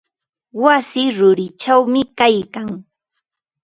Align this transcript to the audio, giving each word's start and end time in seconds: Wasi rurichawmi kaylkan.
Wasi 0.61 1.03
rurichawmi 1.17 2.01
kaylkan. 2.17 2.67